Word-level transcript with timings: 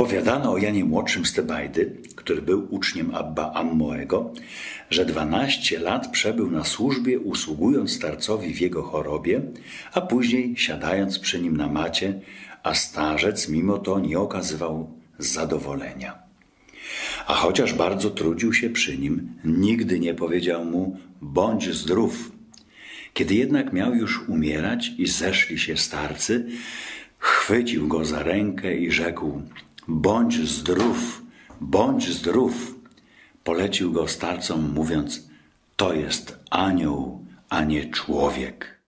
Powiadano 0.00 0.52
o 0.52 0.58
Janie 0.58 0.84
Młodszym 0.84 1.26
z 1.26 1.32
Tebajdy, 1.32 1.96
który 2.16 2.42
był 2.42 2.66
uczniem 2.70 3.14
Abba 3.14 3.52
Ammoego, 3.52 4.32
że 4.90 5.04
dwanaście 5.04 5.78
lat 5.78 6.10
przebył 6.10 6.50
na 6.50 6.64
służbie, 6.64 7.18
usługując 7.18 7.92
starcowi 7.92 8.54
w 8.54 8.60
jego 8.60 8.82
chorobie, 8.82 9.42
a 9.92 10.00
później 10.00 10.54
siadając 10.56 11.18
przy 11.18 11.40
nim 11.40 11.56
na 11.56 11.68
macie, 11.68 12.20
a 12.62 12.74
starzec 12.74 13.48
mimo 13.48 13.78
to 13.78 13.98
nie 13.98 14.18
okazywał 14.18 14.90
zadowolenia. 15.18 16.18
A 17.26 17.34
chociaż 17.34 17.74
bardzo 17.74 18.10
trudził 18.10 18.52
się 18.52 18.70
przy 18.70 18.98
nim, 18.98 19.34
nigdy 19.44 20.00
nie 20.00 20.14
powiedział 20.14 20.64
mu 20.64 20.96
bądź 21.20 21.74
zdrów. 21.74 22.32
Kiedy 23.14 23.34
jednak 23.34 23.72
miał 23.72 23.94
już 23.94 24.28
umierać 24.28 24.92
i 24.98 25.06
zeszli 25.06 25.58
się 25.58 25.76
starcy, 25.76 26.46
chwycił 27.18 27.88
go 27.88 28.04
za 28.04 28.22
rękę 28.22 28.76
i 28.76 28.90
rzekł 28.90 29.42
bądź 29.90 30.48
zdrów, 30.48 31.22
bądź 31.60 32.08
zdrów. 32.08 32.74
Polecił 33.44 33.92
go 33.92 34.08
starcom 34.08 34.72
mówiąc 34.72 35.28
to 35.76 35.92
jest 35.92 36.38
anioł, 36.50 37.24
a 37.48 37.64
nie 37.64 37.90
człowiek. 37.90 38.79